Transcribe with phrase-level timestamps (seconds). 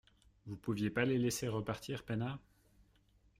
[0.47, 2.39] Vous pouviez pas les laisser repartir peinards?